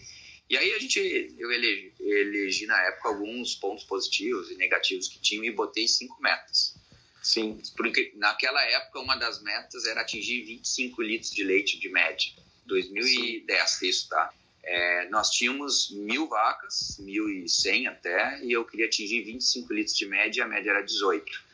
[0.52, 5.18] E aí a gente, eu elegi, elegi na época alguns pontos positivos e negativos que
[5.18, 6.74] tinham e botei cinco metas.
[7.22, 7.58] Sim.
[7.74, 12.32] Porque naquela época uma das metas era atingir 25 litros de leite de média.
[12.66, 13.88] 2010 Sim.
[13.88, 14.30] isso, tá?
[14.62, 20.44] É, nós tínhamos mil vacas, 1.100 até, e eu queria atingir 25 litros de média,
[20.44, 21.44] a média era 18.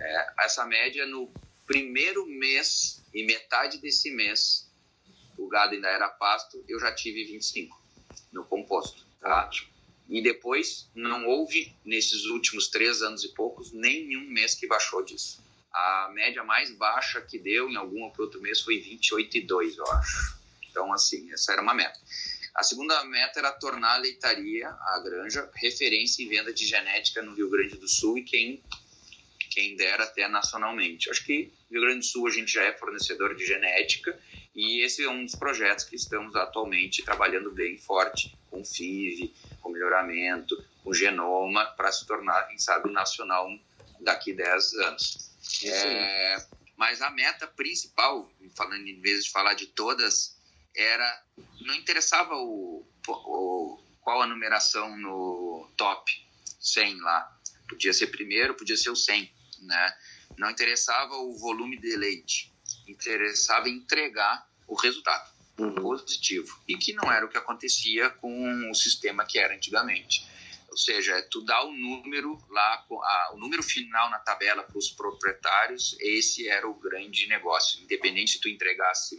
[0.00, 1.28] É, essa média no
[1.66, 4.70] primeiro mês e metade desse mês
[5.36, 7.85] o gado ainda era pasto, eu já tive 25
[8.36, 9.04] no composto.
[9.20, 9.50] Tá?
[10.08, 15.44] E depois, não houve, nesses últimos três anos e poucos, nenhum mês que baixou disso.
[15.72, 20.38] A média mais baixa que deu em algum outro mês foi 28,2, eu acho.
[20.70, 21.98] Então, assim, essa era uma meta.
[22.54, 27.34] A segunda meta era tornar a leitaria, a granja, referência em venda de genética no
[27.34, 28.62] Rio Grande do Sul e quem,
[29.50, 31.10] quem dera até nacionalmente.
[31.10, 34.18] Acho que Rio Grande do Sul a gente já é fornecedor de genética
[34.56, 39.68] e esse é um dos projetos que estamos atualmente trabalhando bem forte com FIV, com
[39.68, 43.46] melhoramento, com genoma, para se tornar, quem sabe, nacional
[44.00, 45.30] daqui 10 anos.
[45.62, 50.40] É, mas a meta principal, falando em vez de falar de todas,
[50.74, 51.22] era
[51.60, 56.10] não interessava o, o qual a numeração no top
[56.58, 57.38] 100 lá.
[57.68, 59.96] Podia ser primeiro, podia ser o 100, né?
[60.38, 65.74] Não interessava o volume de leite interessava entregar o resultado uhum.
[65.74, 66.60] positivo.
[66.68, 70.26] E que não era o que acontecia com o sistema que era antigamente.
[70.68, 74.76] Ou seja, é tu dá o número lá, a, o número final na tabela para
[74.76, 79.16] os proprietários, esse era o grande negócio, independente se tu entregasse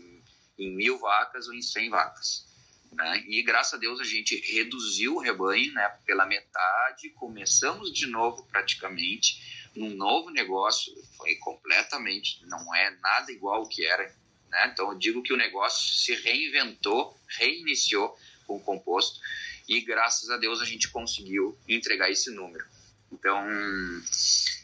[0.57, 2.45] em mil vacas ou em cem vacas.
[2.91, 3.23] Né?
[3.27, 8.45] E graças a Deus a gente reduziu o rebanho né, pela metade, começamos de novo
[8.51, 14.11] praticamente num novo negócio, foi completamente, não é nada igual ao que era.
[14.49, 14.69] Né?
[14.71, 19.19] Então eu digo que o negócio se reinventou, reiniciou com o composto
[19.67, 22.65] e graças a Deus a gente conseguiu entregar esse número.
[23.11, 23.45] Então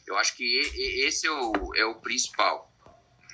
[0.08, 0.44] eu acho que
[1.06, 2.72] esse é o, é o principal.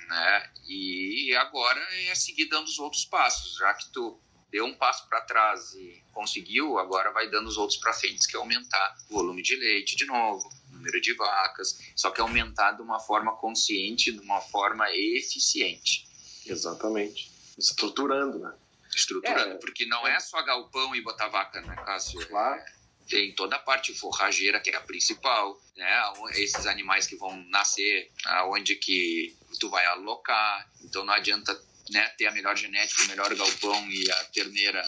[0.08, 0.50] Né?
[0.66, 5.20] E agora é seguir dando os outros passos, já que tu deu um passo para
[5.20, 9.42] trás e conseguiu, agora vai dando os outros para frente, que é aumentar o volume
[9.42, 14.18] de leite de novo, número de vacas, só que aumentar de uma forma consciente, de
[14.18, 16.09] uma forma eficiente.
[16.50, 17.30] Exatamente.
[17.58, 18.52] Estruturando, né?
[18.94, 20.18] Estruturando, é, porque não é.
[20.18, 22.26] só galpão e botar vaca, né, Cássio?
[22.26, 22.60] Claro.
[23.08, 26.12] Tem toda a parte forrageira, que é a principal, né?
[26.34, 30.68] Esses animais que vão nascer, aonde que tu vai alocar.
[30.82, 31.58] Então não adianta
[31.90, 34.82] né, ter a melhor genética, o melhor galpão e a terneira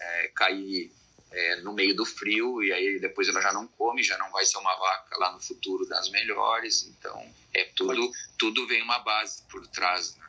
[0.00, 0.92] é, cair
[1.32, 4.44] é, no meio do frio e aí depois ela já não come, já não vai
[4.44, 6.84] ser uma vaca lá no futuro das melhores.
[6.84, 10.14] Então, é tudo, tudo vem uma base por trás.
[10.16, 10.26] Né?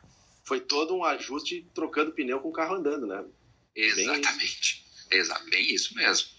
[0.48, 3.26] Foi todo um ajuste trocando pneu com o carro andando, né?
[3.76, 4.86] Exatamente.
[5.10, 5.20] Bem...
[5.20, 6.30] Exato, bem isso mesmo.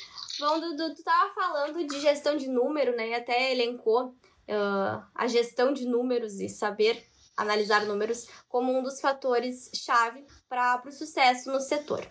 [0.40, 3.10] Bom, Dudu, tu tava falando de gestão de número, né?
[3.10, 7.04] E até elencou uh, a gestão de números e saber
[7.36, 12.04] analisar números como um dos fatores chave para o sucesso no setor.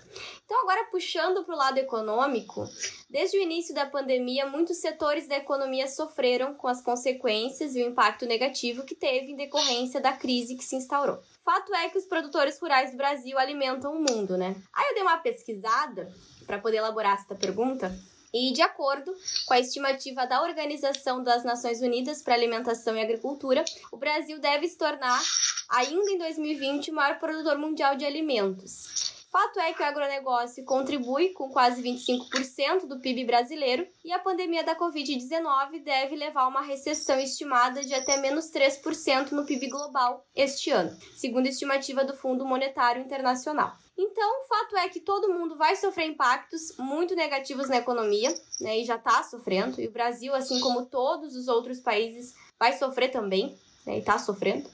[0.46, 2.64] Então, agora puxando para o lado econômico,
[3.10, 7.88] desde o início da pandemia, muitos setores da economia sofreram com as consequências e o
[7.88, 11.22] impacto negativo que teve em decorrência da crise que se instaurou.
[11.48, 14.54] Fato é que os produtores rurais do Brasil alimentam o mundo, né?
[14.74, 16.14] Aí eu dei uma pesquisada
[16.46, 17.98] para poder elaborar esta pergunta
[18.34, 23.64] e, de acordo com a estimativa da Organização das Nações Unidas para Alimentação e Agricultura,
[23.94, 25.22] o Brasil deve se tornar,
[25.70, 29.07] ainda em 2020, o maior produtor mundial de alimentos.
[29.30, 34.64] Fato é que o agronegócio contribui com quase 25% do PIB brasileiro e a pandemia
[34.64, 40.26] da Covid-19 deve levar a uma recessão estimada de até menos 3% no PIB global
[40.34, 43.76] este ano, segundo a estimativa do Fundo Monetário Internacional.
[43.98, 48.78] Então, o fato é que todo mundo vai sofrer impactos muito negativos na economia, né?
[48.78, 49.82] E já está sofrendo.
[49.82, 53.96] E o Brasil, assim como todos os outros países, vai sofrer também, né?
[53.96, 54.70] E está sofrendo.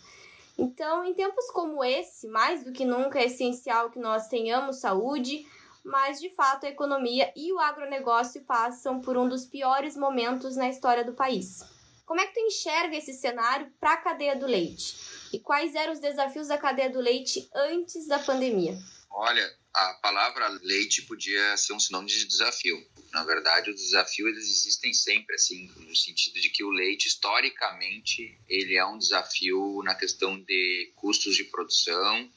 [0.57, 5.45] Então, em tempos como esse, mais do que nunca é essencial que nós tenhamos saúde,
[5.83, 10.69] mas de fato a economia e o agronegócio passam por um dos piores momentos na
[10.69, 11.61] história do país.
[12.05, 14.95] Como é que tu enxerga esse cenário para a cadeia do leite?
[15.31, 18.77] E quais eram os desafios da cadeia do leite antes da pandemia?
[19.09, 22.77] Olha, a palavra leite podia ser um sinônimo de desafio.
[23.13, 28.35] Na verdade, os desafios eles existem sempre, assim, no sentido de que o leite, historicamente,
[28.49, 32.27] ele é um desafio na questão de custos de produção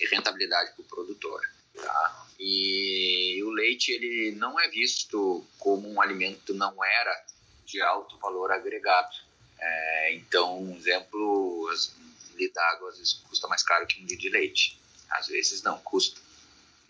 [0.00, 1.40] e rentabilidade para o produtor.
[1.72, 2.26] Tá?
[2.38, 7.26] E o leite ele não é visto como um alimento não era
[7.64, 9.16] de alto valor agregado.
[9.56, 14.18] É, então, um exemplo, um litro d'água às vezes custa mais caro que um litro
[14.18, 14.78] de leite
[15.10, 16.20] às vezes não custa,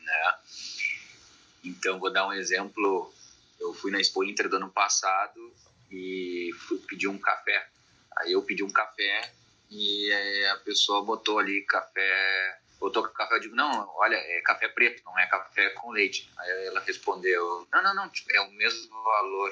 [0.00, 0.34] né?
[1.64, 3.12] Então vou dar um exemplo.
[3.58, 5.54] Eu fui na Expo Inter do ano passado
[5.90, 7.68] e fui pedir um café.
[8.16, 9.32] Aí eu pedi um café
[9.70, 10.12] e
[10.52, 13.34] a pessoa botou ali café, botou café.
[13.34, 16.30] Eu digo não, olha, é café preto, não é café com leite.
[16.36, 19.50] Aí ela respondeu, não, não, não, é o mesmo valor.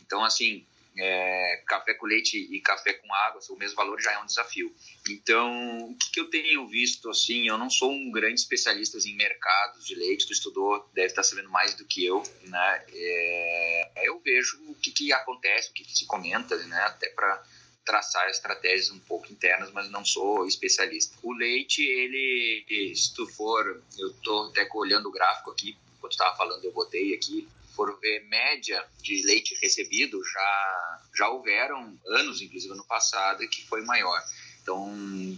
[0.00, 4.18] Então assim é, café com leite e café com água, o mesmo valor já é
[4.18, 4.74] um desafio.
[5.08, 9.86] Então, o que, eu tenho visto, assim, eu não sou um grande especialista em mercados
[9.86, 12.84] de leite, tu estudou, deve estar sabendo mais do que eu, né?
[12.92, 16.82] É, eu vejo o que, que acontece, o que, que se comenta, né?
[16.82, 17.42] Até para
[17.84, 21.16] traçar estratégias um pouco internas, mas não sou especialista.
[21.22, 26.36] O leite, ele, se tu for, eu estou até olhando o gráfico aqui, quando estava
[26.36, 32.72] falando, eu botei aqui, for ver média de leite recebido, já, já houveram anos, inclusive
[32.72, 34.22] ano passado, que foi maior.
[34.62, 34.94] Então,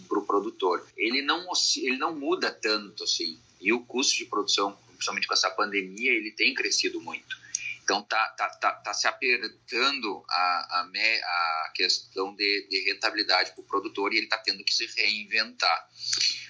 [0.08, 3.38] para o produtor, ele não, ele não muda tanto assim.
[3.60, 7.43] E o custo de produção, principalmente com essa pandemia, ele tem crescido muito.
[7.84, 13.52] Então tá, tá, tá, tá se apertando a, a, me, a questão de, de rentabilidade
[13.52, 15.88] para o produtor e ele está tendo que se reinventar.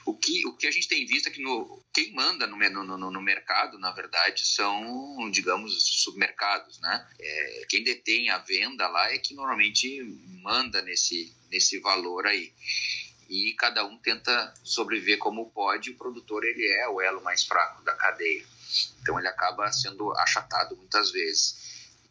[0.07, 3.11] O que, o que a gente tem visto é que no, quem manda no, no,
[3.11, 7.09] no mercado, na verdade, são, digamos, submercados, né?
[7.19, 10.03] É, quem detém a venda lá é que normalmente
[10.41, 12.53] manda nesse, nesse valor aí
[13.29, 15.91] e cada um tenta sobreviver como pode.
[15.91, 18.45] O produtor ele é o elo mais fraco da cadeia.
[19.03, 21.65] Então ele acaba sendo achatado muitas vezes.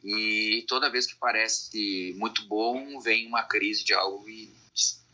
[0.03, 4.53] E toda vez que parece muito bom, vem uma crise de algo e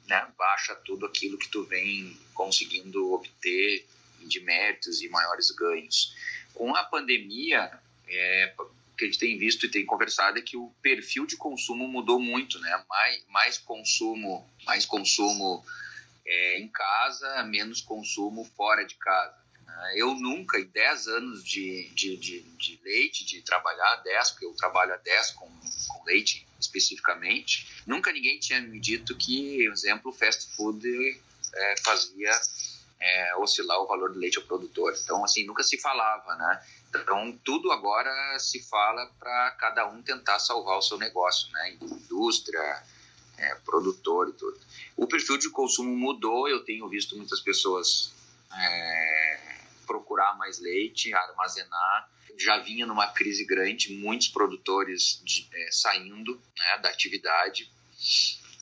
[0.08, 3.88] né, baixa tudo aquilo que tu vem conseguindo obter
[4.21, 6.15] de méritos e maiores ganhos.
[6.54, 7.71] Com a pandemia,
[8.08, 11.38] é, o que a gente tem visto e tem conversado é que o perfil de
[11.38, 12.84] consumo mudou muito, né?
[12.89, 15.63] Mais, mais consumo, mais consumo
[16.25, 19.38] é, em casa, menos consumo fora de casa.
[19.96, 24.54] Eu nunca, em 10 anos de, de, de, de, leite, de trabalhar 10, porque eu
[24.54, 25.50] trabalho há 10 com,
[25.88, 31.22] com leite especificamente, nunca ninguém tinha me dito que, por exemplo, fast food
[31.56, 32.32] é, fazia
[33.00, 34.94] é, oscilar o valor do leite ao produtor.
[35.02, 36.63] Então, assim, nunca se falava, né?
[36.89, 41.78] Então, tudo agora se fala para cada um tentar salvar o seu negócio, né?
[41.82, 42.84] Indústria,
[43.38, 44.60] é, produtor e tudo.
[44.98, 48.12] O perfil de consumo mudou, eu tenho visto muitas pessoas
[48.54, 49.39] é,
[49.89, 52.12] procurar mais leite, armazenar.
[52.38, 57.71] Já vinha numa crise grande, muitos produtores de, é, saindo né, da atividade.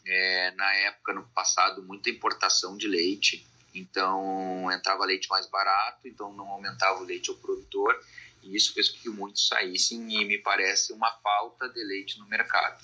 [0.06, 6.34] É, na época, no passado, muita importação de leite, então entrava leite mais barato, então
[6.34, 8.00] não aumentava o leite ao produtor,
[8.42, 12.26] e isso fez com que muitos saíssem, e me parece uma falta de leite no
[12.26, 12.82] mercado.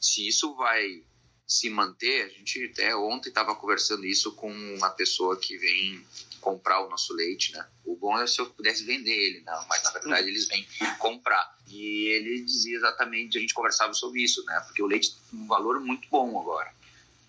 [0.00, 1.04] Se isso vai
[1.46, 6.04] se manter, a gente até ontem estava conversando isso com uma pessoa que vem
[6.46, 7.66] comprar o nosso leite, né?
[7.84, 10.64] O bom é se eu pudesse vender ele, não, mas na verdade eles vêm
[10.96, 11.58] comprar.
[11.66, 14.60] E ele dizia exatamente, a gente conversava sobre isso, né?
[14.60, 16.72] Porque o leite tem um valor muito bom agora.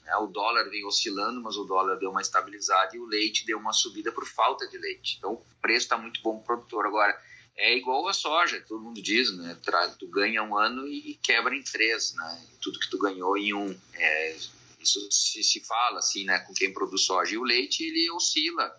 [0.06, 0.16] Né?
[0.18, 3.74] O dólar vem oscilando, mas o dólar deu uma estabilizada e o leite deu uma
[3.74, 5.16] subida por falta de leite.
[5.18, 6.86] Então o preço está muito bom para o produtor.
[6.86, 7.20] Agora,
[7.56, 9.58] é igual a soja, todo mundo diz, né?
[9.98, 12.48] Tu ganha um ano e quebra em três, né?
[12.62, 13.76] Tudo que tu ganhou em um.
[13.96, 14.38] É,
[14.80, 16.38] isso se, se fala assim, né?
[16.38, 17.34] Com quem produz soja.
[17.34, 18.72] E o leite, ele oscila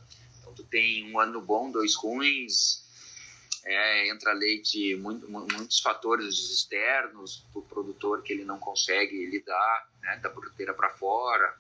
[0.71, 2.85] tem um ano bom, dois ruins,
[3.65, 9.91] é, entra leite, muito, muitos fatores externos para o produtor que ele não consegue lidar,
[10.01, 11.57] né, da porteira para fora.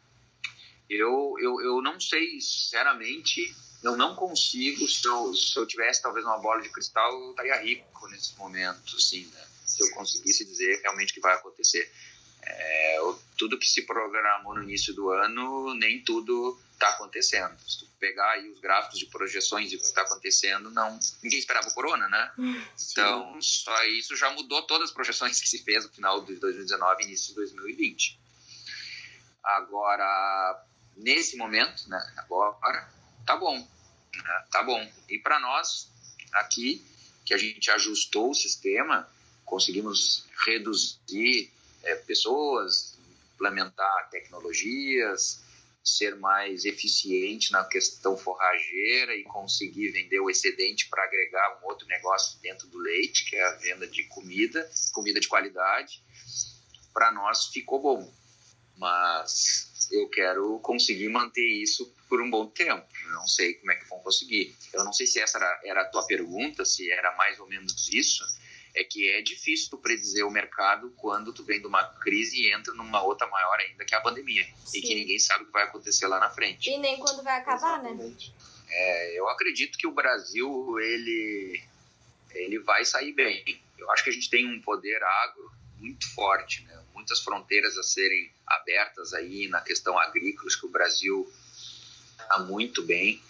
[0.88, 6.24] Eu, eu, eu não sei, sinceramente, eu não consigo, se eu, se eu tivesse talvez
[6.24, 10.80] uma bola de cristal, eu estaria rico nesse momento, assim, né, se eu conseguisse dizer
[10.82, 11.92] realmente o que vai acontecer.
[12.50, 12.98] É,
[13.36, 17.56] tudo que se programou no início do ano, nem tudo está acontecendo.
[17.66, 21.68] Se tu pegar aí os gráficos de projeções do que está acontecendo, não ninguém esperava
[21.68, 22.32] o corona, né?
[22.76, 22.92] Sim.
[22.92, 27.02] Então, só isso já mudou todas as projeções que se fez no final de 2019
[27.02, 28.18] e início de 2020.
[29.42, 30.64] Agora,
[30.96, 32.88] nesse momento, né, agora,
[33.26, 34.92] tá bom, né, tá bom.
[35.08, 35.90] E para nós,
[36.32, 36.84] aqui,
[37.24, 39.08] que a gente ajustou o sistema,
[39.44, 41.50] conseguimos reduzir
[41.82, 42.98] é, pessoas,
[43.34, 45.42] implementar tecnologias,
[45.82, 51.86] ser mais eficiente na questão forrageira e conseguir vender o excedente para agregar um outro
[51.86, 56.02] negócio dentro do leite, que é a venda de comida, comida de qualidade,
[56.92, 58.12] para nós ficou bom.
[58.76, 62.86] Mas eu quero conseguir manter isso por um bom tempo.
[63.04, 64.54] Eu não sei como é que vão conseguir.
[64.72, 67.88] Eu não sei se essa era, era a tua pergunta, se era mais ou menos
[67.92, 68.24] isso
[68.78, 72.54] é que é difícil tu predizer o mercado quando tu vem de uma crise e
[72.54, 74.78] entra numa outra maior ainda que é a pandemia Sim.
[74.78, 76.70] e que ninguém sabe o que vai acontecer lá na frente.
[76.70, 77.90] E nem quando vai acabar, né?
[77.90, 78.30] Exatamente.
[78.30, 78.36] né?
[78.70, 81.60] É, eu acredito que o Brasil ele
[82.34, 83.60] ele vai sair bem.
[83.76, 86.84] Eu acho que a gente tem um poder agro muito forte, né?
[86.94, 91.32] Muitas fronteiras a serem abertas aí na questão agrícola, acho que o Brasil
[92.12, 93.20] está muito bem.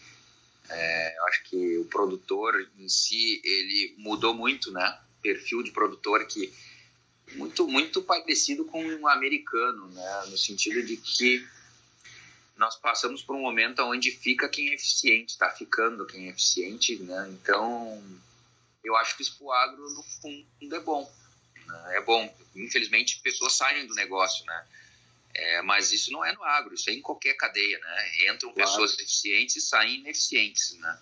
[0.68, 5.00] É, eu acho que o produtor em si ele mudou muito, né?
[5.22, 6.52] Perfil de produtor que
[7.34, 10.24] muito, muito parecido com um americano, né?
[10.28, 11.46] no sentido de que
[12.56, 16.96] nós passamos por um momento onde fica quem é eficiente, está ficando quem é eficiente,
[16.96, 17.28] né?
[17.30, 18.02] Então,
[18.82, 21.10] eu acho que isso para o agro, no fundo, é bom.
[21.66, 21.96] Né?
[21.96, 22.36] É bom.
[22.56, 24.66] Infelizmente, pessoas saem do negócio, né?
[25.34, 28.32] É, mas isso não é no agro, isso é em qualquer cadeia, né?
[28.32, 28.68] Entram claro.
[28.68, 31.00] pessoas eficientes e saem ineficientes, né?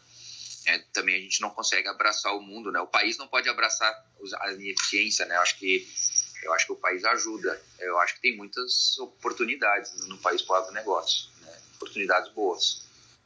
[0.66, 2.80] É, também a gente não consegue abraçar o mundo, né?
[2.80, 3.94] O país não pode abraçar
[4.40, 5.36] a ineficiência, né?
[5.36, 5.88] Eu acho que
[6.42, 7.60] eu acho que o país ajuda.
[7.78, 11.58] Eu acho que tem muitas oportunidades no país para o agronegócio, né?
[11.76, 12.84] Oportunidades boas.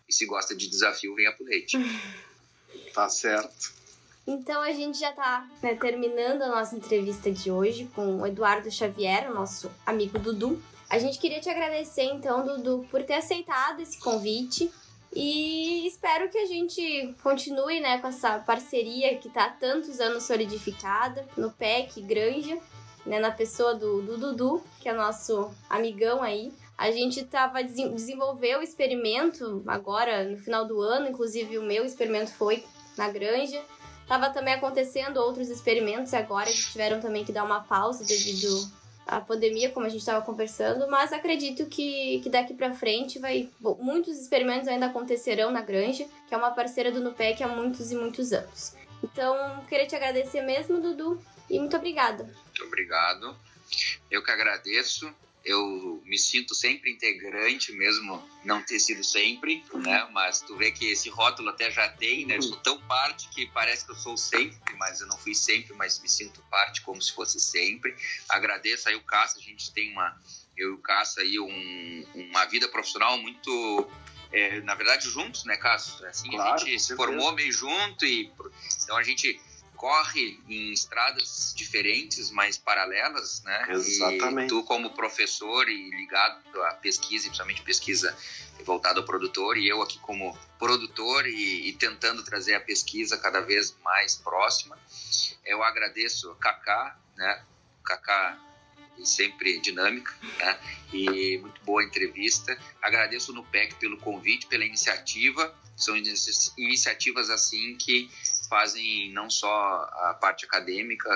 [0.08, 1.76] E se gosta de desafio, venha pro leite.
[2.92, 3.80] tá certo.
[4.26, 8.70] Então a gente já está né, terminando a nossa entrevista de hoje com o Eduardo
[8.70, 10.62] Xavier, o nosso amigo Dudu.
[10.88, 14.70] A gente queria te agradecer então, Dudu, por ter aceitado esse convite
[15.12, 20.22] e espero que a gente continue né, com essa parceria que está há tantos anos
[20.22, 22.58] solidificada no PEC Granja,
[23.04, 26.52] né, na pessoa do, do Dudu, que é nosso amigão aí.
[26.78, 32.32] A gente tava desenvolveu o experimento agora no final do ano, inclusive o meu experimento
[32.32, 32.64] foi
[32.96, 33.60] na granja.
[34.06, 38.48] Tava também acontecendo outros experimentos agora que tiveram também que dar uma pausa devido
[39.06, 43.48] a pandemia, como a gente estava conversando, mas acredito que, que daqui para frente vai
[43.58, 47.90] bom, muitos experimentos ainda acontecerão na Granja, que é uma parceira do Nupec há muitos
[47.90, 48.74] e muitos anos.
[49.02, 52.24] Então, queria te agradecer mesmo, Dudu, e muito obrigada.
[52.24, 53.36] Muito obrigado.
[54.10, 55.12] Eu que agradeço
[55.44, 60.08] eu me sinto sempre integrante, mesmo não ter sido sempre, né?
[60.12, 62.36] Mas tu vê que esse rótulo até já tem, né?
[62.36, 65.72] Eu sou tão parte que parece que eu sou sempre, mas eu não fui sempre,
[65.74, 67.94] mas me sinto parte como se fosse sempre.
[68.28, 70.20] Agradeço aí o Cássio, a gente tem uma,
[70.56, 73.88] eu e o Cássio aí, um, uma vida profissional muito
[74.32, 76.06] é, na verdade, juntos, né, Cássio?
[76.06, 78.30] Assim, claro, a gente se formou meio junto e
[78.82, 79.40] então a gente
[79.80, 83.66] corre em estradas diferentes, mas paralelas, né?
[83.70, 84.44] Exatamente.
[84.44, 88.14] E tu como professor e ligado à pesquisa, principalmente pesquisa
[88.62, 93.40] voltada ao produtor, e eu aqui como produtor e, e tentando trazer a pesquisa cada
[93.40, 94.78] vez mais próxima.
[95.46, 97.42] Eu agradeço Kaká, né?
[97.82, 98.38] Kaká
[99.02, 100.60] sempre dinâmica, né?
[100.92, 102.54] E muito boa entrevista.
[102.82, 105.58] Agradeço no PEC pelo convite, pela iniciativa.
[105.74, 105.96] São
[106.58, 108.10] iniciativas assim que
[108.50, 111.08] fazem não só a parte acadêmica,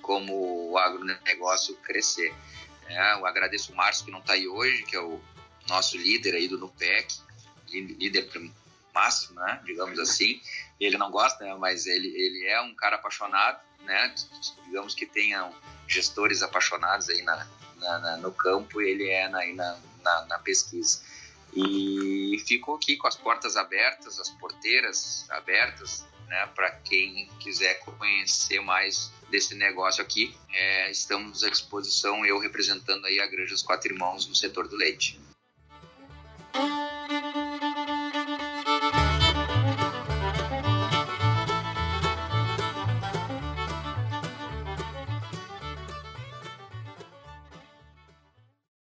[0.00, 2.34] como o agronegócio crescer.
[2.88, 5.20] É, eu agradeço o Márcio que não está aí hoje, que é o
[5.68, 7.14] nosso líder aí do NUPEC,
[7.68, 8.28] líder
[8.92, 10.40] máximo, né, digamos assim.
[10.80, 14.14] Ele não gosta, né, mas ele, ele é um cara apaixonado, né,
[14.64, 15.54] digamos que tenham
[15.86, 19.44] gestores apaixonados aí na, na, na no campo, ele é na,
[20.02, 21.02] na, na pesquisa.
[21.54, 28.60] E ficou aqui com as portas abertas, as porteiras abertas, né, para quem quiser conhecer
[28.60, 33.92] mais desse negócio aqui, é, estamos à disposição, eu representando aí a Granja dos Quatro
[33.92, 35.20] Irmãos no setor do leite.